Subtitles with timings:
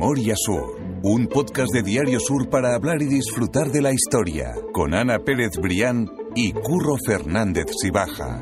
[0.00, 4.94] Memoria Sur, un podcast de Diario Sur para hablar y disfrutar de la historia, con
[4.94, 8.40] Ana Pérez Brián y Curro Fernández Sibaja.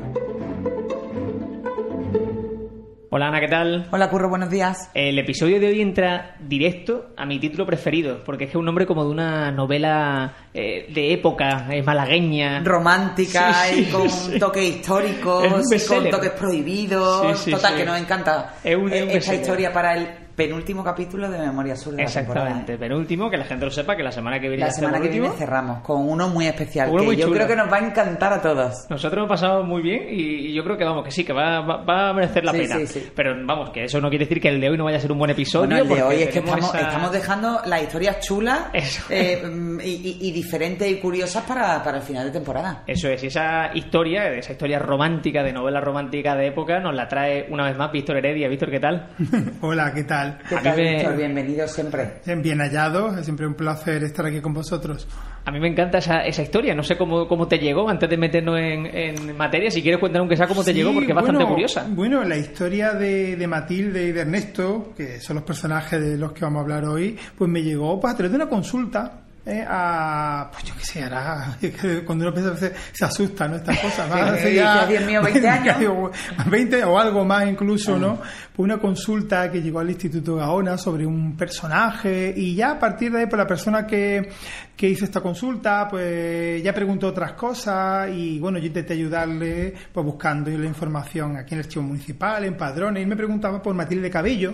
[3.11, 3.89] Hola Ana, ¿qué tal?
[3.91, 4.89] Hola Curro, buenos días.
[4.93, 8.65] El episodio de hoy entra directo a mi título preferido, porque es que es un
[8.65, 12.63] nombre como de una novela eh, de época, es malagueña.
[12.63, 14.39] Romántica Sí, y con sí.
[14.39, 15.43] toques históricos,
[15.89, 17.37] con toques prohibidos.
[17.39, 17.79] Sí, sí, Total, sí.
[17.79, 19.41] que nos encanta Es un- es eh, un esta bestseller.
[19.41, 20.07] historia para el
[20.39, 22.73] penúltimo capítulo de Memoria Sur de la Exactamente.
[22.73, 22.77] ¿eh?
[22.77, 25.29] penúltimo, que la gente lo sepa, que la semana que viene La semana que viene
[25.37, 27.35] cerramos con uno muy especial, Uno que muy yo chulo.
[27.35, 28.87] creo que nos va a encantar a todos.
[28.89, 31.83] Nosotros hemos pasado muy bien y yo creo que vamos, que sí, que va, va-
[31.83, 32.75] va a merecer la Sí, pena.
[32.77, 33.11] sí, sí.
[33.15, 35.11] Pero vamos, que eso no quiere decir que el de hoy no vaya a ser
[35.11, 35.67] un buen episodio.
[35.67, 38.59] Bueno, el de hoy es que estamos, esa- estamos dejando las historias chulas
[39.09, 42.83] eh, mm, y, y- y diferentes y curiosas para, para el final de temporada.
[42.87, 47.07] Eso es, y esa historia, esa historia romántica, de novela romántica de época, nos la
[47.07, 48.47] trae una vez más Víctor Heredia.
[48.47, 49.09] Víctor, ¿qué tal?
[49.61, 50.28] Hola, ¿qué tal?
[50.47, 51.17] ¿Qué A mí tal, me- Víctor?
[51.17, 52.09] Bienvenido siempre.
[52.25, 55.07] Bien hallados, es siempre un placer estar aquí con vosotros.
[55.45, 58.17] A mí me encanta esa, esa historia, no sé cómo, cómo te llegó antes de
[58.17, 61.15] meternos en, en materia, si quieres contar aunque sea cómo te Sí, llegó, porque es
[61.15, 61.87] bastante curiosa.
[61.89, 66.33] Bueno, la historia de, de Matilde y de Ernesto, que son los personajes de los
[66.33, 69.21] que vamos a hablar hoy, pues me llegó pues, a través de una consulta.
[69.45, 71.57] Eh, a, pues yo qué sé, hará,
[72.05, 73.55] cuando uno piensa se asusta, ¿no?
[73.55, 74.15] Estas cosas, ¿no?
[74.15, 75.79] Sí, Hace dice, "Dios mío, 20 años".
[75.79, 76.11] digo,
[76.45, 78.17] 20 o algo más incluso, ¿no?
[78.17, 83.11] Pues una consulta que llegó al Instituto Gaona sobre un personaje y ya a partir
[83.11, 84.29] de ahí, pues la persona que,
[84.75, 90.05] que hizo esta consulta, pues ya preguntó otras cosas y bueno, yo intenté ayudarle pues
[90.05, 94.09] buscando la información aquí en el archivo municipal, en padrones, y me preguntaba por Matilde
[94.09, 94.53] Cabello.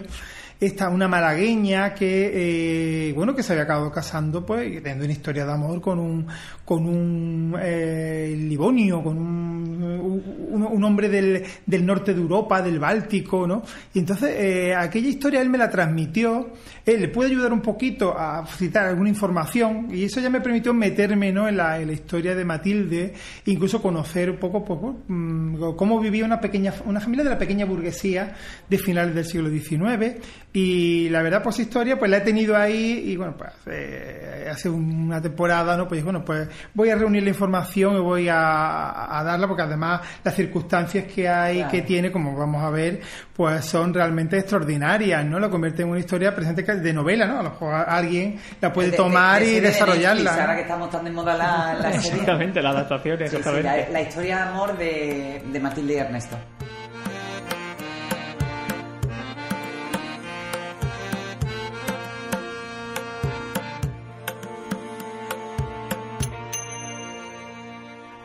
[0.58, 5.46] Esta, una malagueña que, eh, bueno, que se había acabado casando, pues, teniendo una historia
[5.46, 6.28] de amor con un,
[6.64, 12.80] con un eh, livonio, con un, un, un hombre del, del norte de Europa, del
[12.80, 13.64] Báltico, ¿no?
[13.94, 16.54] Y entonces, eh, aquella historia él me la transmitió,
[16.86, 20.74] él le pude ayudar un poquito a citar alguna información, y eso ya me permitió
[20.74, 21.48] meterme, ¿no?
[21.48, 23.14] En la, en la historia de Matilde,
[23.46, 27.38] incluso conocer un poco, pues, bueno, mm, cómo vivía una pequeña, una familia de la
[27.40, 28.34] pequeña burguesía
[28.70, 30.18] de finales del siglo XIX,
[30.54, 34.70] y la verdad, pues historia, pues la he tenido ahí y bueno, pues eh, hace
[34.70, 35.88] una temporada, ¿no?
[35.88, 40.02] Pues bueno, pues voy a reunir la información y voy a, a darla porque además
[40.24, 41.72] las circunstancias que hay, Claro.
[41.72, 43.02] que tiene, como vamos a ver,
[43.36, 45.40] pues son realmente extraordinarias, ¿no?
[45.40, 47.40] Lo convierte en una historia presente que- de novela, ¿no?
[47.40, 50.24] A lo mejor alguien la puede De- de- tomar de y desarrollarla.
[50.32, 52.10] Netflix, ahora que estamos tan de moda la, la serie.
[52.12, 56.38] Exactamente, la adaptación, Sí, la, la historia de amor de, de Matilde y Ernesto.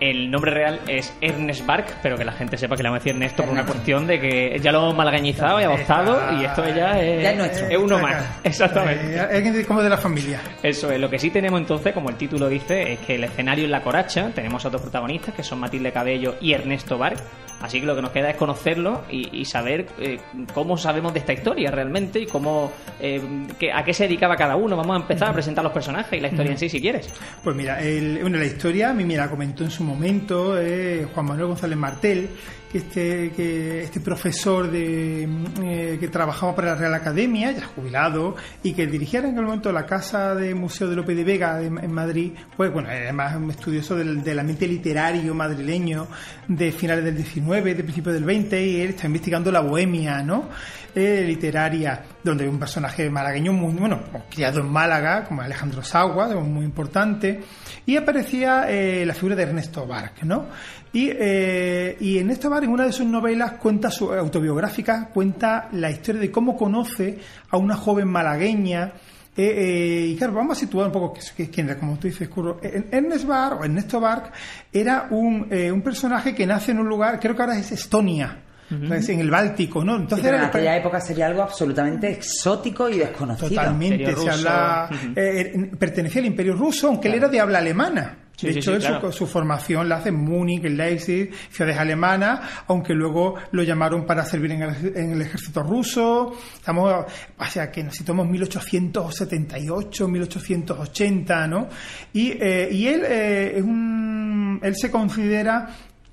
[0.01, 3.05] El nombre real es Ernest Bark, pero que la gente sepa que le vamos a
[3.05, 6.67] decir Ernesto por una cuestión de que ya lo hemos malagueñizado y adoptado y esto
[6.75, 7.69] ya es, Ya es nuestro.
[7.69, 8.25] es uno más.
[8.43, 9.15] Exactamente.
[9.15, 10.41] Eh, alguien como de la familia.
[10.63, 13.65] Eso es, lo que sí tenemos entonces, como el título dice, es que el escenario
[13.65, 17.19] es la coracha, tenemos a dos protagonistas que son Matilde Cabello y Ernesto Bark,
[17.61, 20.19] así que lo que nos queda es conocerlo y, y saber eh,
[20.55, 23.21] cómo sabemos de esta historia realmente y cómo eh,
[23.59, 24.77] que- a qué se dedicaba cada uno.
[24.77, 27.13] Vamos a empezar a presentar los personajes y la historia en sí, si quieres.
[27.45, 31.07] Pues mira, el- bueno, la historia a mí me la comentó en su momento eh,
[31.15, 32.29] Juan Manuel González Martel,
[32.71, 37.65] que este, que este profesor de, mm, eh, que trabajaba para la Real Academia, ya
[37.65, 41.61] jubilado, y que dirigía en aquel momento la Casa de Museo de Lope de Vega
[41.61, 46.07] en, Madrid, pues bueno, además un estudioso del, del ambiente literario madrileño
[46.47, 50.49] de finales del 19, de principios del 20, y él está investigando la bohemia, ¿no?
[50.95, 57.41] Literaria, donde un personaje malagueño muy, bueno, criado en Málaga, como Alejandro Sagua, muy importante,
[57.87, 60.47] y aparecía eh, la figura de Ernesto Barc, ¿no?
[60.93, 65.91] Y, eh, y Ernesto Barc, en una de sus novelas, cuenta su autobiográfica, cuenta la
[65.91, 67.19] historia de cómo conoce
[67.51, 68.93] a una joven malagueña,
[69.37, 72.59] eh, y claro, vamos a situar un poco quién era, como tú dices, Curro.
[72.63, 74.33] Eh, Ernest Bark o Ernesto Bark
[74.73, 78.37] era un, un personaje que nace en un lugar, creo que ahora es Estonia,
[78.71, 79.97] en el Báltico, ¿no?
[79.97, 83.49] Sí, Entonces pero en era- aquella época sería algo absolutamente exótico y desconocido.
[83.49, 84.49] Totalmente, Imperio se ruso.
[84.49, 85.13] habla, Ujú.
[85.17, 88.17] eh, pertenecía al Imperio Ruso, aunque él era de habla alemana.
[88.37, 88.87] Sí, de sí, hecho, sí,
[89.19, 94.25] su- formación la hace en Múnich, en Leipzig, ciudades alemanas, aunque luego lo llamaron para
[94.25, 96.33] servir en el, en el ejército ruso.
[96.55, 97.05] Estamos,
[97.37, 101.69] o sea, que necesitamos 1878, 1880, ¿no?
[102.15, 105.69] Y, eh, y él eh, es un, él se considera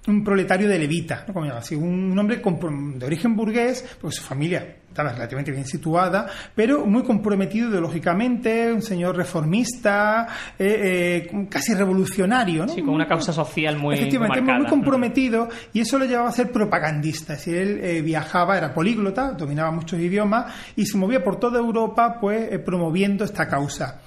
[0.08, 1.34] un proletario de levita, ¿no?
[1.34, 6.26] Como así, un hombre de origen burgués, porque su familia estaba relativamente bien situada,
[6.56, 10.28] pero muy comprometido ideológicamente, un señor reformista,
[10.58, 12.74] eh, eh, casi revolucionario, ¿no?
[12.74, 14.60] Sí, con una causa social muy Efectivamente, marcada.
[14.60, 17.34] muy comprometido, y eso lo llevaba a ser propagandista.
[17.34, 21.60] Es decir, él eh, viajaba, era políglota, dominaba muchos idiomas, y se movía por toda
[21.60, 24.02] Europa, pues, promoviendo esta causa.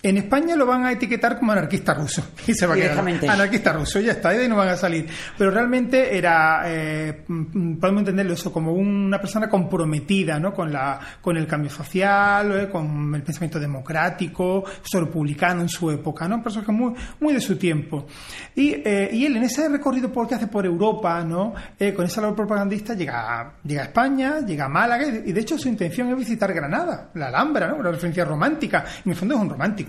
[0.00, 2.22] En España lo van a etiquetar como anarquista ruso.
[2.46, 5.06] Y se va a quedar anarquista ruso, ya está, de ahí no van a salir.
[5.36, 10.54] Pero realmente era, eh, podemos entenderlo eso, como una persona comprometida ¿no?
[10.54, 16.26] con, la, con el cambio social, eh, con el pensamiento democrático, republicano en su época,
[16.26, 16.36] ¿no?
[16.36, 18.06] Un personaje muy, muy de su tiempo.
[18.54, 21.54] Y, eh, y él en ese recorrido por que hace por Europa, ¿no?
[21.94, 25.58] con esa labor propagandista, llega a, llega a España, llega a Málaga, y de hecho
[25.58, 27.76] su intención es visitar Granada, la Alhambra, ¿no?
[27.76, 28.84] Una referencia romántica.
[29.04, 29.87] En el fondo es un romántico.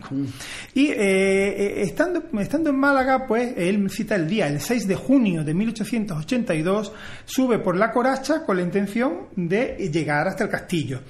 [0.74, 4.96] Y eh, eh, estando, estando en Málaga, pues él cita el día, el 6 de
[4.96, 6.92] junio de 1882,
[7.26, 11.02] sube por la Coracha con la intención de llegar hasta el castillo.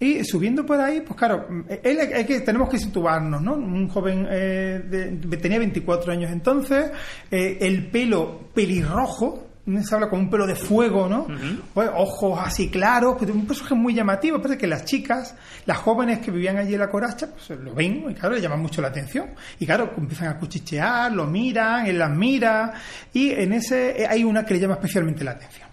[0.00, 1.46] Y subiendo por ahí, pues claro,
[1.82, 3.54] él que, tenemos que situarnos, ¿no?
[3.54, 6.90] Un joven eh, tenía 24 años entonces,
[7.30, 11.26] el pelo pelirrojo, se habla con un pelo de fuego, ¿no?
[11.72, 14.38] Pues, ojos así claros, pero un personaje muy llamativo.
[14.38, 15.36] Parece que las chicas,
[15.66, 18.56] las jóvenes que vivían allí en la coracha, pues lo ven y claro, le llama
[18.56, 19.30] mucho la atención.
[19.60, 22.72] Y claro, empiezan a cuchichear, lo miran, él las mira,
[23.12, 25.68] y en ese hay una que le llama especialmente la atención.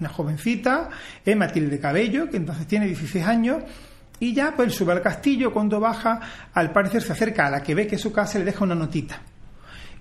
[0.00, 0.88] Una jovencita,
[1.24, 3.62] es Matilde Cabello, que entonces tiene 16 años,
[4.20, 6.20] y ya pues sube al castillo, cuando baja,
[6.54, 9.20] al parecer se acerca a la que ve que su casa le deja una notita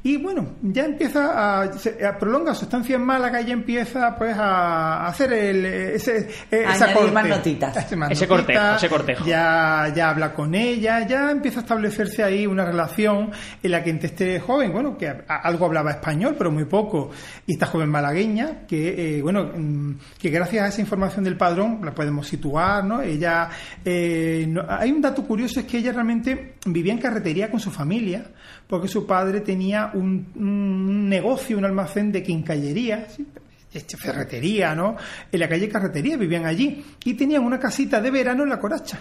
[0.05, 1.71] y bueno, ya empieza a,
[2.19, 6.93] prolonga su estancia en Málaga y ya empieza pues a hacer el, ese, eh, esa
[6.93, 7.77] corte, más notitas.
[8.11, 9.25] Ese, cortejo, ese cortejo.
[9.25, 13.91] Ya, ya habla con ella, ya empieza a establecerse ahí una relación en la que
[13.91, 17.11] entre este joven, bueno, que algo hablaba español, pero muy poco,
[17.47, 21.79] y esta joven malagueña, que eh, bueno, mm, que gracias a esa información del padrón
[21.81, 23.01] la podemos situar, ¿no?
[23.01, 23.49] Ella,
[23.85, 28.25] eh, hay un dato curioso, es que ella realmente vivía en carretería con su familia,
[28.67, 33.07] porque su padre tenía un, negocio, un almacén de quincallería,
[33.73, 34.95] este, ferretería, ¿no?
[35.31, 38.99] En la calle Carretería vivían allí y tenían una casita de verano en la Coracha.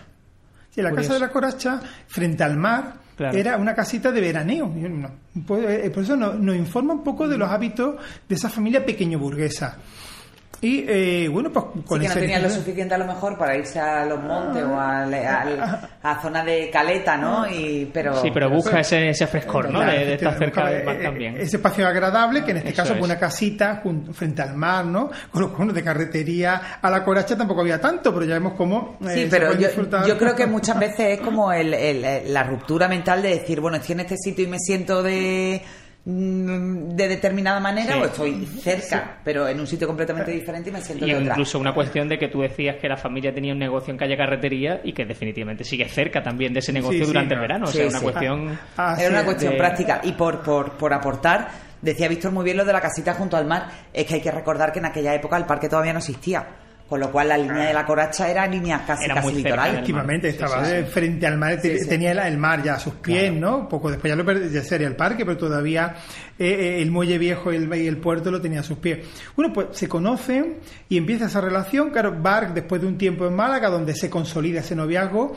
[0.74, 4.72] Y la casa de la Coracha, frente al mar, era una casita de veraneo.
[5.46, 7.96] Pues, eh, por eso nos informa un poco de los hábitos
[8.26, 9.76] de esa familia pequeño burguesa.
[10.64, 13.56] Y eh, bueno, pues con sí, que no tenía lo suficiente a lo mejor para
[13.56, 15.02] irse a los montes o a,
[16.02, 17.50] a, zona de caleta, ¿no?
[17.50, 19.80] Y, pero, sí, pero busca ese, ese frescor, ¿no?
[19.80, 21.36] de, estar cerca del mar también.
[21.36, 23.82] Ese espacio agradable, que en este caso fue una casita
[24.12, 25.10] frente al mar, ¿no?
[25.32, 28.98] Con los conos de carretería a la coracha tampoco había tanto, pero ya vemos cómo.
[29.00, 29.68] Eh, sí, pero yo,
[30.06, 33.78] yo, creo que muchas veces es como el, el, la ruptura mental de decir, bueno,
[33.78, 35.60] estoy en este sitio y me siento de
[36.04, 41.06] de determinada manera o estoy cerca, pero en un sitio completamente diferente y me siento
[41.06, 41.30] y de otra.
[41.30, 44.16] incluso una cuestión de que tú decías que la familia tenía un negocio en calle
[44.16, 47.66] Carretería y que definitivamente sigue cerca también de ese negocio durante el verano.
[47.66, 48.58] o sea, una cuestión...
[48.76, 50.00] Ah, Era una cuestión práctica.
[50.02, 51.48] Y por, por, por aportar,
[51.80, 54.32] decía Víctor muy bien lo de la casita junto al mar, es que hay que
[54.32, 56.44] recordar que en aquella época el parque todavía no existía
[56.92, 59.76] con lo cual la línea de la Coracha era línea casi, casi litoral.
[59.76, 63.66] Efectivamente, estaba frente al mar, tenía el mar ya a sus pies, ¿no?
[63.66, 65.94] Poco después ya, lo ya sería el parque, pero todavía
[66.38, 69.06] eh, eh, el muelle viejo y el, y el, puerto lo tenía a sus pies.
[69.34, 70.58] Bueno, pues se conocen
[70.90, 71.88] y empieza esa relación.
[71.88, 75.34] Claro, Bark, después de un tiempo en Málaga, donde se consolida ese noviazgo,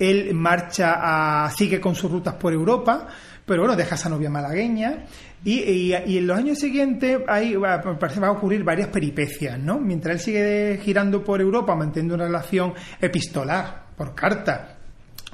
[0.00, 3.06] él marcha a, sigue con sus rutas por Europa,
[3.46, 5.04] pero bueno, deja esa novia malagueña
[5.44, 9.78] y, en los años siguientes ahí va, parece va a ocurrir varias peripecias, ¿no?
[9.78, 14.76] Mientras él sigue girando por Europa, manteniendo una relación epistolar, por carta,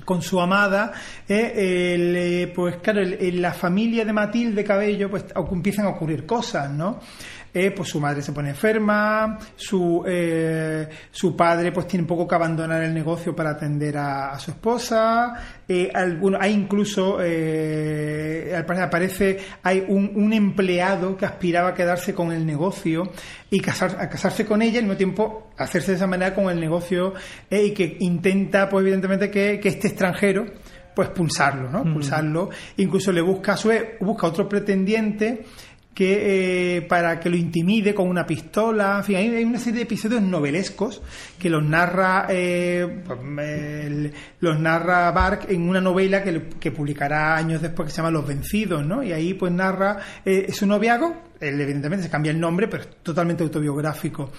[0.05, 0.93] con su amada,
[1.29, 6.71] eh, eh, pues claro, en la familia de Matilde Cabello pues empiezan a ocurrir cosas,
[6.71, 7.01] ¿no?
[7.55, 12.27] Eh, pues su madre se pone enferma, su, eh, su padre pues tiene un poco
[12.27, 15.35] que abandonar el negocio para atender a, su esposa,
[15.69, 22.33] eh, hay incluso, al parecer aparece, hay un, un, empleado que aspiraba a quedarse con
[22.33, 23.13] el negocio
[23.51, 26.49] y casar, a casarse con ella y al mismo tiempo hacerse de esa manera con
[26.49, 27.13] el negocio
[27.51, 30.47] y que intenta pues evidentemente que, que este extranjero
[30.95, 31.83] pues pulsarlo, ¿no?
[31.85, 32.51] Pulsarlo.
[32.77, 35.45] Incluso le busca a su busca otro pretendiente
[35.95, 38.99] que eh, para que lo intimide con una pistola.
[38.99, 41.03] En fin, hay, una serie de episodios novelescos
[41.39, 47.61] que los narra eh, pues, los narra Bark en una novela que, que, publicará años
[47.61, 49.03] después que se llama Los Vencidos, ¿no?
[49.03, 52.89] Y ahí pues narra eh, su noviazgo él evidentemente se cambia el nombre, pero es
[53.03, 54.31] totalmente autobiográfico.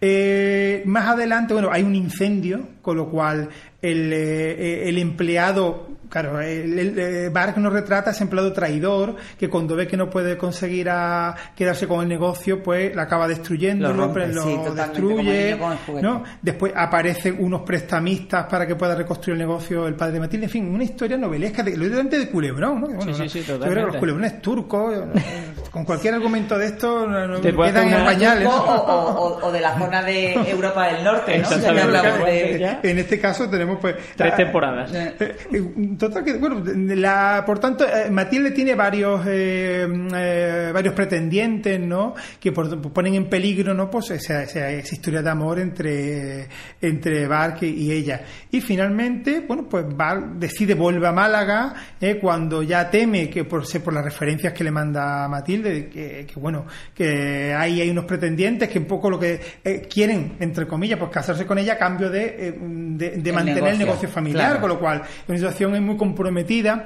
[0.00, 3.48] Eh, más adelante, bueno, hay un incendio, con lo cual
[3.80, 9.14] el, eh, el empleado, claro, el, el, eh, Bark nos retrata a ese empleado traidor
[9.38, 13.28] que cuando ve que no puede conseguir a quedarse con el negocio, pues la acaba
[13.28, 16.24] destruyendo, Lo rompe, lo, sí, lo totalmente, destruye, ¿no?
[16.42, 20.50] Después aparecen unos prestamistas para que pueda reconstruir el negocio el padre de Matilde, en
[20.50, 22.88] fin, una historia novelesca, de, literalmente de culebrón, ¿no?
[22.88, 26.66] Bueno, sí, no, sí, yo creo que los culebrones turcos, eh, con cualquier argumento de
[26.66, 27.06] esto,
[27.42, 28.46] Te quedan en pañales.
[28.48, 28.56] O, ¿no?
[28.64, 31.48] o- o- o de la zona de Europa del Norte, ¿no?
[32.24, 32.78] De...
[32.82, 34.92] En este caso tenemos pues Tres temporadas.
[34.94, 35.36] Eh, Eh,
[35.98, 36.62] Total que, bueno,
[36.94, 42.14] la, por tanto, eh, Matilde tiene varios eh, eh, varios pretendientes, ¿no?
[42.40, 43.90] Que por- ponen en peligro, ¿no?
[43.90, 46.48] Pues esa, esa- esa historia de amor entre,
[46.80, 48.22] entre Bark y ella.
[48.50, 53.64] Y finalmente, bueno, pues Bark decide vuelve a Málaga eh, cuando ya teme que por,
[53.82, 58.68] por las referencias que le manda Matilde, que, que, bueno, que ahí hay unos pretendientes
[58.68, 62.10] que un poco lo que eh, quieren, entre comillas, pues casarse con ella a cambio
[62.10, 64.60] de, eh, de, de El mantener el negocio, familiar, claro.
[64.60, 66.84] con lo cual una situación es muy comprometida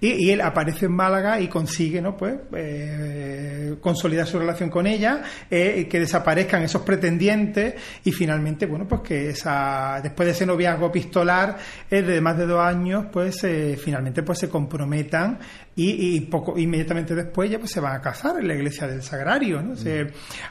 [0.00, 4.86] y, y él aparece en Málaga y consigue no pues eh, consolidar su relación con
[4.86, 10.46] ella eh, que desaparezcan esos pretendientes y finalmente bueno pues que esa después de ese
[10.46, 11.56] noviazgo epistolar
[11.90, 13.46] eh, de más de dos años pues
[13.82, 15.38] finalmente pues se comprometan
[15.76, 19.02] y, y poco inmediatamente después ya pues se van a casar en la iglesia del
[19.02, 19.74] Sagrario ¿no?
[19.76, 20.06] Se-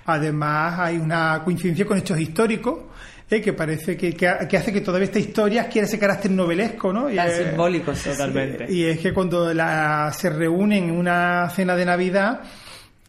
[0.06, 2.80] además hay una coincidencia con hechos históricos
[3.30, 6.92] eh, que parece que, que, que hace que todavía esta historia adquiera ese carácter novelesco,
[6.94, 7.10] ¿no?
[7.10, 7.94] Y, Tan simbólico.
[7.94, 8.66] Totalmente.
[8.72, 12.42] y es que cuando la- se reúnen en una cena de Navidad,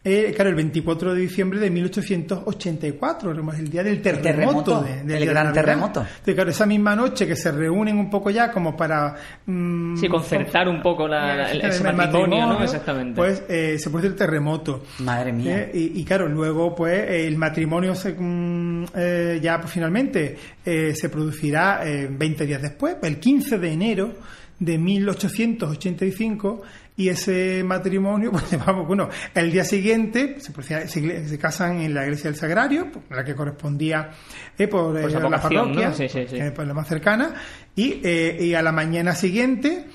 [0.05, 4.23] eh, claro, el 24 de diciembre de 1884, es el día del terremoto.
[4.23, 6.01] terremoto, de- del el gran terremoto.
[6.01, 9.15] Entonces, claro, esa misma noche que se reúnen un poco ya como para...
[9.45, 12.63] mm, Sí, concertar un poco la- la- el- el ese matrimonio, ¿no?
[12.63, 13.15] Exactamente.
[13.15, 14.83] Pues eh, se produce el terremoto.
[14.99, 15.61] Madre mía.
[15.63, 20.93] Eh, y, y claro, luego pues el matrimonio se, mm, eh, ya pues, finalmente eh,
[20.95, 24.13] se producirá eh, 20 días después, el 15 de enero
[24.59, 26.61] de 1885
[26.97, 32.03] y ese matrimonio, pues vamos, bueno, el día siguiente se, se, se casan en la
[32.03, 34.11] iglesia del Sagrario, la que correspondía
[34.57, 35.95] eh, por, eh, la parroquia, ¿no?
[35.95, 36.37] Sí, sí, sí.
[36.37, 37.33] eh, pues, la más cercana,
[37.75, 39.85] y, eh, y a la mañana siguiente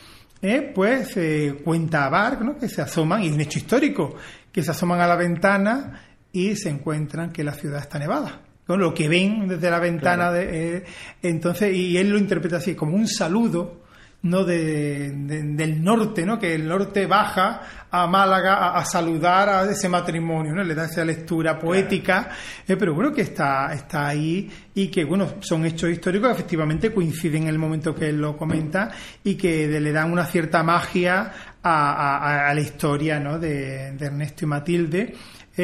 [0.42, 1.18] eh, pues
[1.64, 2.58] cuenta Bark, ¿no?
[2.58, 4.16] que se asoman, y es un hecho histórico,
[4.52, 6.02] que se asoman a la ventana
[6.32, 8.42] y se encuentran que la ciudad está nevada.
[8.66, 10.84] Con lo que ven desde la ventana, de,
[11.22, 13.79] entonces, y él lo interpreta así, como un saludo,
[14.22, 14.44] ¿no?
[14.44, 16.38] De, de- del norte, ¿no?
[16.38, 20.62] Que el norte baja a Málaga a, a saludar a ese matrimonio, ¿no?
[20.62, 22.28] Le da esa lectura poética,
[22.68, 26.92] eh, pero bueno, que está, está ahí y que, bueno, son hechos históricos que efectivamente
[26.92, 28.90] coinciden en el momento que él lo comenta
[29.24, 33.38] y que le dan una cierta magia a, a- a la historia, ¿no?
[33.38, 35.14] De, de Ernesto y Matilde.
[35.56, 35.62] Eh,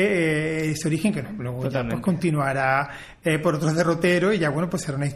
[0.65, 2.91] eh, ese origen que no, luego ya, pues, continuará
[3.25, 5.09] eh, por otros derroteros y ya bueno pues será, una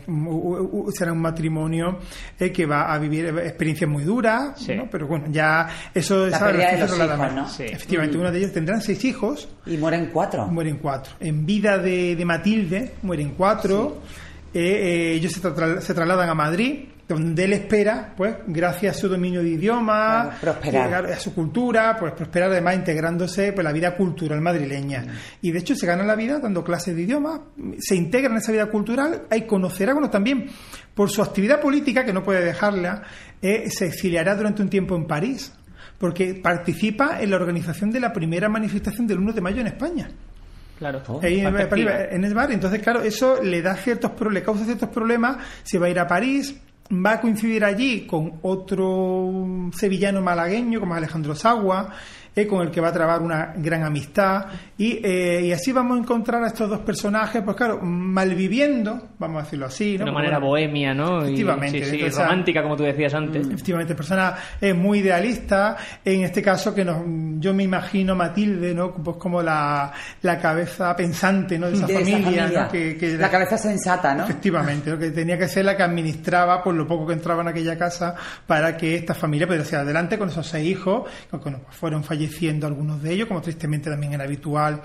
[0.93, 1.99] será un matrimonio
[2.39, 4.75] eh, que va a vivir experiencias muy duras Sí.
[4.77, 4.89] ¿no?
[4.91, 7.49] pero bueno ya eso La pérdida de los hijos, ¿no?
[7.49, 7.65] Sí.
[7.65, 10.47] efectivamente uno de ellos tendrán seis hijos Y mueren cuatro.
[10.47, 14.01] mueren cuatro en vida de, de Matilde mueren cuatro
[14.53, 19.01] Eh, eh, ellos se, tra- se trasladan a Madrid donde él espera, pues, gracias a
[19.01, 20.37] su dominio de idioma,
[20.89, 25.05] Claro, a su cultura, pues prosperar además integrándose pues la vida cultural madrileña.
[25.43, 27.41] Y de hecho se gana la vida dando clases de idioma,
[27.79, 30.47] se integra en esa vida cultural, hay conocerá, bueno, también
[30.95, 33.03] por su actividad política, que no puede dejarla,
[33.43, 35.53] eh, se exiliará durante un tiempo en París,
[35.99, 40.11] porque participa en la organización de la primera manifestación del 1 de mayo en España.
[40.79, 41.03] Claro.
[41.09, 41.21] Oh.
[41.23, 41.47] Ahí en,
[42.11, 42.51] en el bar.
[42.53, 45.37] Entonces, claro, eso le da ciertos pro- le causa ciertos problemas.
[45.63, 46.55] Se va a ir a París,
[46.91, 51.93] va a coincidir allí con otro sevillano malagueño como Alejandro Sagua,
[52.35, 54.47] eh, con el que va a trabar una gran amistad.
[54.79, 59.41] Y, eh, y así vamos a encontrar a estos dos personajes, pues claro, malviviendo, vamos
[59.41, 60.05] a decirlo así, De ¿no?
[60.05, 61.21] una Porque, manera bueno, bohemia, ¿no?
[61.23, 63.47] Y- Efectivamente, sí, sí, entonces, romántica, como tú decías antes.
[63.47, 65.77] Efectivamente, persona eh, muy idealista.
[66.05, 67.03] En este caso, que nos,
[67.41, 68.93] yo me imagino Matilde, ¿no?
[68.95, 71.67] Pues como la, la cabeza pensante, ¿no?
[71.69, 72.63] De esa De esa familia, familia.
[72.65, 72.69] ¿no?
[72.71, 74.25] Que, que La cabeza sensata, ¿no?
[74.25, 74.99] Efectivamente, ¿no?
[74.99, 78.15] que tenía que ser la que administraba por lo poco que entraba en aquella casa
[78.47, 82.03] para que esta familia pudiera seguir adelante con esos seis hijos, que bueno, pues fueron
[82.21, 84.83] falleciendo algunos de ellos, como tristemente también era habitual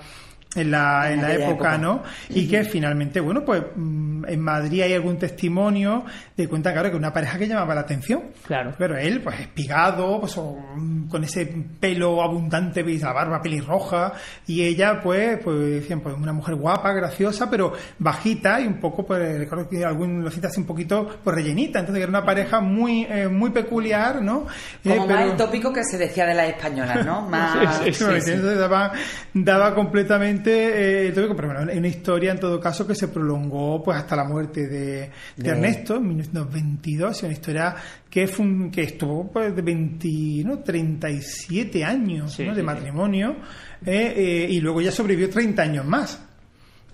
[0.56, 1.78] en la, en la época, época.
[1.78, 2.02] ¿no?
[2.30, 6.04] Y que finalmente, bueno, pues mm, en Madrid hay algún testimonio
[6.36, 8.22] de cuenta, claro, que una pareja que llamaba la atención.
[8.46, 8.72] Claro.
[8.78, 11.46] Pero él, pues espigado, pues mm, con ese
[11.80, 14.12] pelo abundante, veis, la barba pelirroja,
[14.46, 19.06] y ella, pues, pues decían, pues una mujer guapa, graciosa, pero bajita y un poco,
[19.06, 21.78] pues, recuerdo que algún lo cita así un poquito, pues rellenita.
[21.80, 24.46] Entonces era una pareja muy, eh, muy peculiar, ¿no?
[24.84, 27.22] Eh, Como más pero- el tópico que se decía de las españolas, ¿no?
[27.28, 27.78] Más...
[27.84, 28.92] Sí, sí, sí, daba,
[29.34, 34.24] daba completamente eh, bueno, una historia en todo caso que se prolongó pues hasta la
[34.24, 37.74] muerte de, de Ernesto en 1922, es una historia
[38.08, 40.08] que, fue un- que estuvo pues de 20,
[40.44, 40.58] ¿no?
[40.60, 42.50] 37 años Sí, ¿no?
[42.50, 42.66] sí, de sí.
[42.66, 43.36] matrimonio
[43.84, 46.22] eh, eh, y luego ya sobrevivió 30 años más.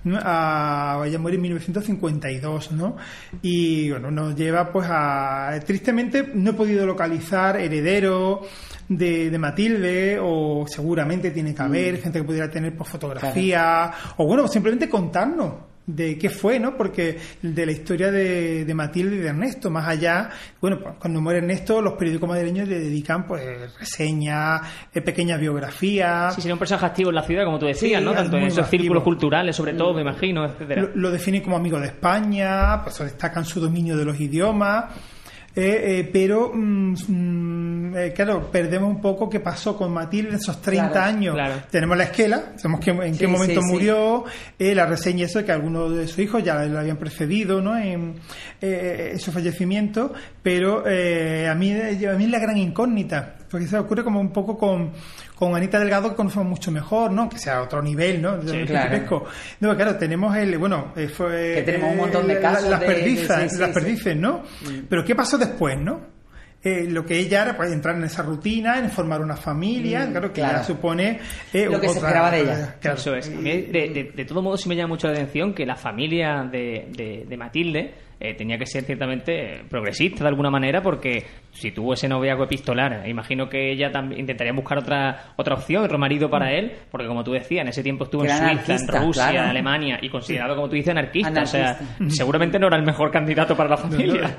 [0.05, 0.19] ¿no?
[0.21, 2.97] A, ella muere en 1952, ¿no?
[3.41, 5.59] Y bueno, nos lleva pues a...
[5.65, 8.43] Tristemente no he podido localizar heredero
[8.97, 14.27] de, de Matilde o seguramente tiene que haber gente que pudiera tener pues fotografía o
[14.27, 16.77] bueno, simplemente contarnos de qué fue, ¿no?
[16.77, 20.31] Porque de la historia de, de Matilde y de Ernesto, más allá,
[20.61, 23.43] bueno, pues, cuando muere Ernesto, los periódicos madrileños le dedican pues
[23.81, 24.61] reseñas,
[24.95, 26.37] eh, pequeñas biografías.
[26.37, 28.13] Sí, sería un personaje activo en la ciudad, como tú decías, Sí, ¿no?
[28.13, 28.81] es Tanto en esos activo.
[28.83, 30.83] círculos culturales, sobre todo, me imagino, etcétera.
[30.83, 34.85] Lo, lo definen como amigo de España, pues destacan su dominio de los idiomas,
[35.55, 40.35] eh, eh, pero mm, mm, eh, claro, perdemos un poco qué pasó con Matilde en
[40.37, 41.35] esos 30 Claro, años.
[41.35, 41.55] claro.
[41.71, 43.73] Tenemos la esquela, sabemos que, en Sí, qué momento sí, sí.
[43.73, 44.25] murió,
[44.59, 47.77] eh, la reseña eso de que algunos de sus hijos ya lo habían precedido ¿no?
[47.77, 48.15] en,
[48.61, 53.67] eh, en su fallecimiento, pero eh, a, mí, a mí es la gran incógnita, porque
[53.67, 54.93] se ocurre como un poco con,
[55.43, 57.29] con Anita Delgado que conocemos mucho mejor, ¿no?
[57.29, 58.37] que sea otro nivel, ¿no?
[58.39, 59.25] De Sí, lo claro.
[59.59, 62.79] No, claro, tenemos el, bueno, eh, fue, Que tenemos un montón de eh, casos las
[62.79, 63.75] de- perdizas, de- sí, sí, las sí.
[63.75, 64.43] perdices, ¿no?
[64.89, 66.01] Pero ¿qué pasó después, no?
[66.63, 70.11] Eh, lo que ella era, pues entrar en esa rutina, en formar una familia, Mm,
[70.13, 70.59] claro que claro.
[70.59, 71.19] ya supone
[71.53, 72.77] eh, Lo que se esperaba de ella.
[72.81, 72.97] claro.
[72.99, 73.27] Eso es.
[73.27, 75.75] A mí, de, de, de todo modo, sí me llama mucho la atención que la
[75.75, 81.25] familia de, de, de Matilde eh, tenía que ser ciertamente progresista de alguna manera, porque
[81.51, 85.99] si tuvo ese noviazgo epistolar, imagino que ella también intentaría buscar otra otra opción, otro
[85.99, 89.25] marido para él, porque como tú decías, en ese tiempo estuvo en Suiza, en Rusia,
[89.31, 89.39] claro.
[89.39, 91.43] en Alemania, y considerado, como tú dices, anarquista.
[91.43, 94.37] O sea, seguramente no era el mejor candidato para la familia.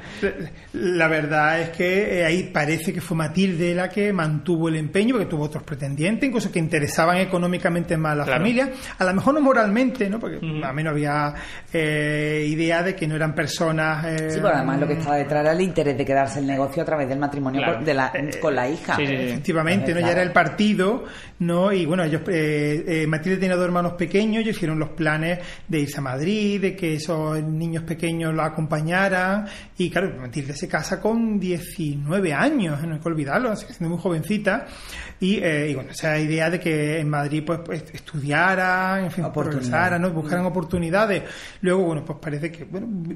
[0.73, 5.13] La verdad es que eh, ahí parece que fue Matilde la que mantuvo el empeño,
[5.15, 8.39] porque tuvo otros pretendientes, incluso que interesaban económicamente más a la Claro.
[8.39, 10.19] familia, a lo mejor no moralmente, ¿no?
[10.19, 11.33] porque a mí no había
[11.73, 13.72] eh, idea de que no eran personas...
[13.79, 16.81] eh, Sí, pero además lo que estaba detrás era el interés de quedarse el negocio
[16.83, 17.75] a través del matrimonio Claro.
[17.77, 18.95] con, de la, con la hija.
[18.95, 19.23] sí, sí, sí.
[19.23, 19.97] Efectivamente, ¿no?
[19.99, 20.07] Claro.
[20.07, 21.03] ya era el partido,
[21.39, 21.71] ¿no?
[21.71, 25.79] Y bueno, ellos, eh, eh, Matilde tenía dos hermanos pequeños, ellos hicieron los planes de
[25.79, 29.45] irse a Madrid, de que esos niños pequeños lo acompañaran,
[29.77, 32.87] y claro, Matilde se casa con 19 años, ¿eh?
[32.87, 34.65] no hay que olvidarlo, siendo muy jovencita,
[35.19, 39.25] y, eh, y bueno, esa idea de que en Madrid pues, pues estudiaran, en fin,
[39.33, 40.11] progresaran, ¿no?
[40.11, 41.23] buscaran oportunidades.
[41.61, 43.15] Luego, bueno, pues parece que bueno, vi-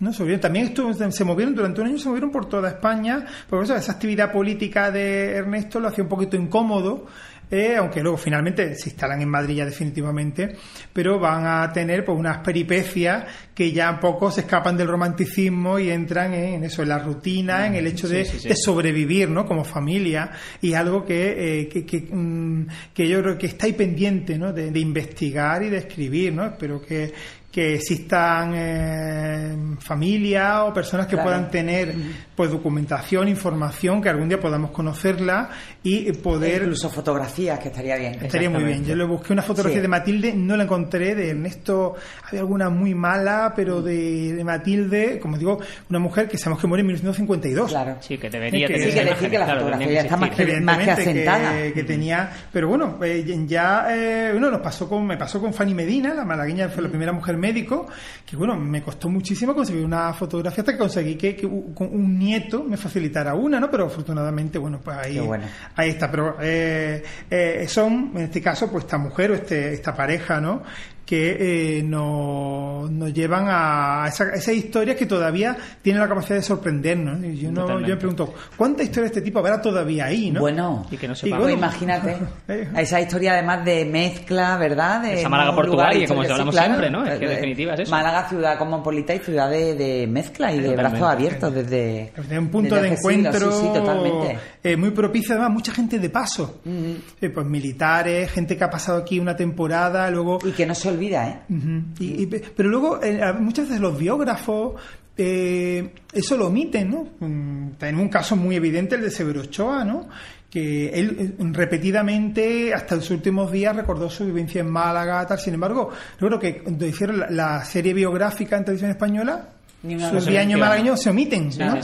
[0.00, 0.12] ¿no?
[0.12, 0.40] Sobrevivieron.
[0.40, 3.24] También estuvo- se movieron durante un año, se movieron por toda España.
[3.48, 7.06] Por eso esa actividad política de Ernesto lo hacía un poquito incómodo.
[7.50, 10.56] eh, aunque luego finalmente se instalan en Madrid ya definitivamente,
[10.92, 13.24] pero van a tener pues unas peripecias
[13.54, 17.66] que ya un poco se escapan del romanticismo y entran en eso, en la rutina,
[17.66, 18.48] en el hecho de, sí, sí.
[18.48, 19.44] de sobrevivir, ¿no?
[19.44, 20.30] Como familia
[20.62, 24.52] y algo que, eh, que, que, mm, que yo creo que está ahí pendiente, ¿no?
[24.52, 26.46] De, de investigar y de escribir, ¿no?
[26.46, 27.12] Espero que,
[27.54, 31.28] que existan eh, familias o personas que Claro.
[31.30, 31.94] puedan tener
[32.34, 35.50] pues documentación, información, que algún día podamos conocerla
[35.84, 38.14] y poder Incluso fotografías, que estaría bien.
[38.20, 38.84] Estaría muy bien.
[38.84, 39.82] Yo le busqué una fotografía Sí.
[39.82, 41.14] de Matilde, no la encontré.
[41.14, 41.94] De Ernesto
[42.26, 46.66] había alguna muy mala, pero de, de Matilde, como digo, una mujer que sabemos que
[46.66, 47.70] muere en 1952.
[47.70, 47.96] Claro.
[48.00, 50.60] Sí, que debería que- tener sí, que decir que la claro, fotografía está más que-
[50.60, 55.40] más que que tenía pero bueno eh, ya eh, bueno nos pasó con me pasó
[55.40, 57.86] con Fanny Medina la malagueña fue la primera mujer médico
[58.24, 62.64] que bueno me costó muchísimo conseguir una fotografía hasta que conseguí que, que un nieto
[62.64, 65.46] me facilitara una no pero afortunadamente bueno pues ahí bueno.
[65.76, 66.10] ahí está.
[66.10, 70.62] Pero eh, eh, son en este caso pues esta mujer o este, esta pareja no
[71.04, 76.42] que eh, nos, nos llevan a esa- esas historias que todavía tienen la capacidad de
[76.42, 77.22] sorprendernos.
[77.24, 80.30] Y Yo, no, yo me pregunto, ¿cuántas historias de este tipo habrá todavía ahí?
[80.30, 80.40] ¿no?
[80.40, 81.44] Bueno, Y que no Y sepamos.
[81.46, 82.16] pues bueno, imagínate.
[82.48, 85.02] eh, Esa historia además de mezcla, ¿verdad?
[85.02, 86.72] De Esa Málaga portuaria, como histórico, hablamos sí, claro.
[86.80, 87.06] siempre, ¿no?
[87.06, 87.90] Es que en Eh, definitiva es eso.
[87.90, 92.12] Málaga, ciudad cosmopolita y ciudad de, de mezcla y de brazos abiertos desde.
[92.16, 94.38] Desde un punto desde de encuentro Sí, sí, totalmente.
[94.62, 96.60] eh, muy propicio, además, mucha gente de paso.
[96.64, 100.93] Eh, pues militares, gente que ha pasado aquí una temporada, luego Y que no se
[100.94, 101.40] olvida, ¿eh?
[101.50, 101.82] Ujú.
[101.98, 104.74] Y- y- pero luego, eh, muchas veces los biógrafos
[105.16, 107.06] eh, eso lo omiten, ¿no?
[107.20, 110.08] Mm, Tenemos un caso muy evidente, el de Severo Ochoa, ¿no?
[110.50, 115.38] que él eh, repetidamente, hasta los últimos días, recordó su vivencia en Málaga, tal.
[115.38, 119.48] Sin embargo, creo que cuando hicieron la, la serie biográfica en televisión española,
[119.82, 121.50] sus 10 años malagueños se omiten.
[121.58, 121.74] ¿no?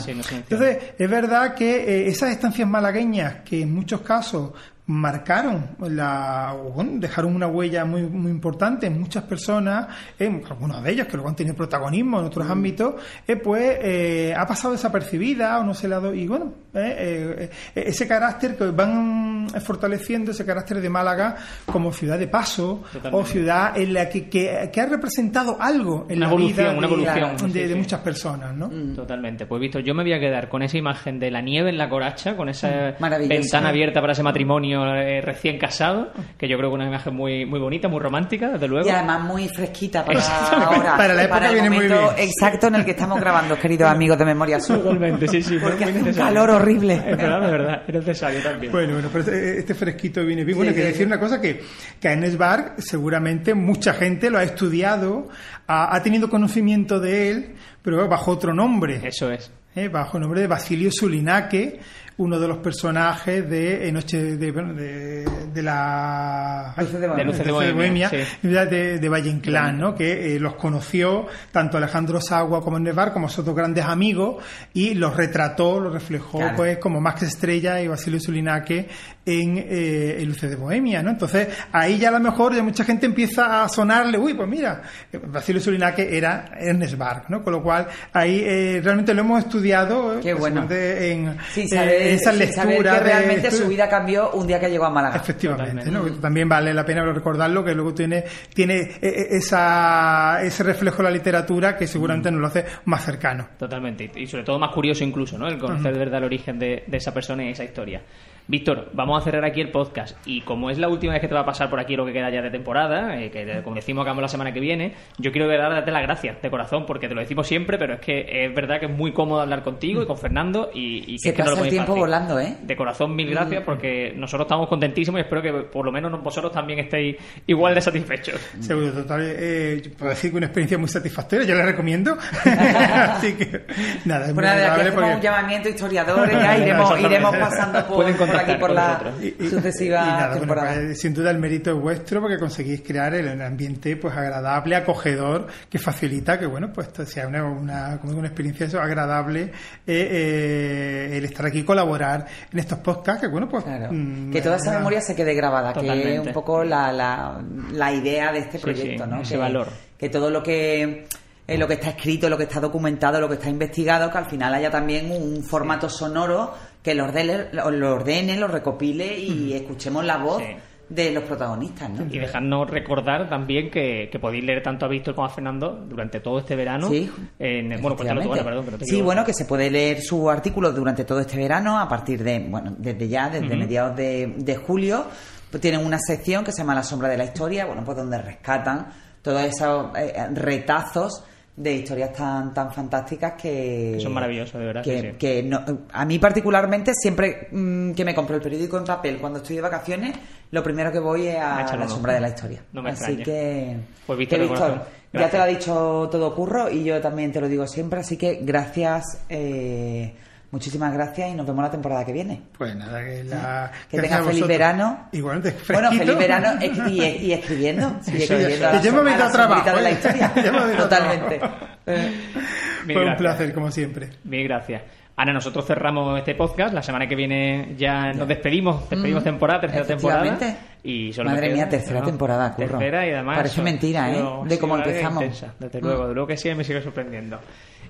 [0.52, 4.52] Entonces, es verdad que eh, esas estancias malagueñas, que en muchos casos
[4.90, 9.86] marcaron la bueno, dejaron una huella muy muy importante en muchas personas
[10.18, 12.94] en algunos de ellos que luego han tenido protagonismo en otros ámbitos
[13.26, 17.50] eh, pues eh, ha pasado desapercibida o no se le ha dado y bueno eh,
[17.74, 23.16] eh, ese carácter que van fortaleciendo ese carácter de Málaga como ciudad de paso Totalmente.
[23.16, 26.78] o ciudad en la que, que, que ha representado algo en Una la evolución, vida
[26.78, 27.78] una de, evolución, de- sí, de sí.
[27.78, 28.68] muchas personas ¿no?
[28.94, 29.46] Totalmente.
[29.46, 31.88] Pues Víctor, yo me voy a quedar con esa imagen de la nieve en la
[31.88, 33.40] coracha, con esa Maravilloso.
[33.40, 37.14] ventana abierta para ese matrimonio eh, recién casado, que yo creo que es una imagen
[37.14, 38.86] muy, muy bonita, muy romántica, desde luego.
[38.88, 40.20] Y además muy fresquita para
[40.66, 40.96] ahora.
[40.96, 41.98] Para la época el viene muy bien.
[42.18, 44.78] exacto en el que estamos grabando, queridos amigos de Memoria Sur.
[44.78, 45.58] Totalmente, sí, sí.
[45.60, 46.94] Porque hace un calor horrible.
[46.94, 48.72] Es verdad, de verdad, es necesario también.
[48.72, 50.56] Bueno, bueno, pero este, este fresquito viene bien.
[50.56, 51.02] Bueno, Sí, decir sí.
[51.04, 51.60] una cosa que,
[52.00, 55.28] que a Ernest Barr seguramente mucha gente lo ha estudiado,
[55.66, 59.00] ha, ha tenido conocimiento de él, pero bajo otro nombre.
[59.04, 59.50] Eso es.
[59.74, 59.88] ¿eh?
[59.88, 61.80] bajo el nombre de Basilio Sulinaque,
[62.20, 67.08] uno de los personajes de eh, Noche de, bueno, de, de la Luces de.
[67.08, 68.48] De Luces de Luces Bohemia, sí.
[68.48, 69.94] de, de Valle Inclán, ¿no?
[69.94, 74.94] que eh, los conoció tanto Alejandro Sagua como Barr como sus otros grandes amigos y
[74.94, 76.56] los retrató, los reflejó Claro.
[76.56, 78.88] pues como Max Estrella y Basilio Sulinaque
[79.32, 81.10] en, eh, en Luces de Bohemia, ¿no?
[81.10, 84.82] Entonces ahí ya a lo mejor ya mucha gente empieza a sonarle, uy, pues mira,
[85.28, 87.42] Basilio Sulinaque era Ernest Barr, ¿no?
[87.42, 90.66] Con lo cual ahí eh, realmente lo hemos estudiado eh, Qué bueno.
[90.70, 94.58] en, Sin eh, saber, en saber lecturas que de- realmente su vida cambió un día
[94.60, 95.16] que llegó a Málaga.
[95.16, 96.10] Efectivamente, Totalmente.
[96.14, 96.20] ¿no?
[96.20, 101.10] también vale la pena recordarlo que luego tiene tiene eh, esa, ese reflejo de la
[101.10, 103.48] literatura que seguramente nos lo hace más cercano.
[103.58, 104.10] Totalmente.
[104.16, 105.46] Y sobre todo más curioso incluso, ¿no?
[105.48, 108.02] El conocer de verdad el origen de, de esa persona y esa historia.
[108.50, 110.16] Víctor, vamos a cerrar aquí el podcast.
[110.26, 112.12] Y como es la última vez que te va a pasar por aquí lo que
[112.12, 115.46] queda ya de temporada, eh, que como decimos acabamos la semana que viene, yo quiero
[115.46, 118.46] de verdad darte las gracias de corazón, porque te lo decimos siempre, pero es que
[118.46, 121.28] es verdad que es muy cómodo hablar contigo y con Fernando y, y que Se
[121.28, 122.00] es que no lo pasa el tiempo fácil.
[122.00, 122.56] volando, ¿eh?
[122.62, 126.50] De corazón, mil gracias, porque nosotros estamos contentísimos y espero que por lo menos vosotros
[126.50, 128.40] también estéis igual de satisfechos.
[128.58, 132.18] Seguro, total, eh, yo puedo decir que una experiencia muy satisfactoria, yo la recomiendo.
[132.44, 133.64] Así que,
[134.06, 135.14] nada, es muy nada, aquí agradable hacemos porque...
[135.14, 139.12] un llamamiento historiadores, ya iremos, iremos pasando por, Pueden por aquí por la.
[139.22, 140.74] Y- sucesiva y nada, bueno, temporada.
[140.74, 145.46] pues, sin duda el mérito es vuestro porque conseguís crear el, ambiente pues agradable, acogedor,
[145.68, 149.50] que facilita que bueno pues sea una, una, como una experiencia eso, agradable eh,
[149.86, 153.88] eh, el estar aquí y colaborar en estos podcasts que bueno pues Claro.
[153.92, 157.40] mm, que toda esa una- memoria se quede grabada, que es un poco la, la,
[157.72, 159.20] la idea de este Sí, proyecto, sí, ¿no?
[159.22, 159.68] ese que, valor.
[159.98, 161.06] que todo lo que
[161.46, 164.26] eh, lo que está escrito, lo que está documentado, lo que está investigado, que al
[164.26, 170.04] final haya también un formato sonoro que lo ordene, lo, ordene, lo recopile y escuchemos
[170.04, 170.56] la voz Sí.
[170.88, 172.06] de los protagonistas, ¿no?
[172.12, 176.18] Y dejadnos recordar también que, que podéis leer tanto a Víctor como a Fernando durante
[176.20, 176.88] todo este verano.
[176.88, 178.32] Sí, En, bueno, cuéntalo tú.
[178.32, 181.20] Ana, perdón, que no te sí, bueno, que se puede leer su artículo durante todo
[181.20, 185.04] este verano, a partir de, bueno, desde ya, desde mediados de, de julio,
[185.50, 188.18] pues tienen una sección que se llama La sombra de la historia, bueno, pues donde
[188.18, 188.88] rescatan
[189.22, 191.24] todos esos eh, retazos
[191.56, 195.16] de historias tan tan fantásticas que, Que son maravillosos, de verdad, que, sí, sí.
[195.18, 199.40] que no- a mí particularmente siempre mm, que me compro el periódico en papel cuando
[199.40, 200.16] estoy de vacaciones
[200.52, 203.24] lo primero que voy es A la sombra de la historia No me así extraña.
[203.24, 204.82] que Pues, Víctor, corazón,
[205.12, 208.16] ya te lo ha dicho todo curro y yo también te lo digo siempre así
[208.16, 210.14] que gracias eh,
[210.50, 212.42] muchísimas gracias y nos vemos la temporada que viene.
[212.56, 214.48] Pues nada que, la, Que gracias tenga a feliz vosotros.
[214.48, 215.08] verano.
[215.12, 216.04] igualmente bueno fresquito.
[216.04, 217.96] feliz verano y, y escribiendo.
[218.06, 220.32] Y Sí, escribiendo a ya- la, ya me habéis a la trabajo, de la historia.
[220.78, 221.40] Totalmente.
[222.92, 224.10] Fue un placer como siempre.
[224.24, 224.82] Mil gracias.
[225.20, 226.72] Ana, nosotros cerramos este podcast.
[226.72, 228.88] La semana que viene ya nos despedimos.
[228.88, 230.38] Despedimos temporada, tercera temporada.
[230.82, 232.78] Y solo Madre mía, tercera temporada, curro.
[232.78, 233.36] Tercera y además.
[233.36, 234.24] Parece eso, mentira, ¿eh?
[234.46, 235.22] De cómo empezamos.
[235.22, 235.84] intensa, desde Mm.
[235.84, 237.38] luego, de luego que sí, me sigue sorprendiendo.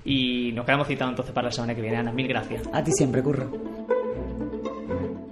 [0.05, 1.99] Y nos quedamos citados entonces para la semana que viene.
[1.99, 2.63] Ana, mil gracias.
[2.73, 3.49] a ti siempre curro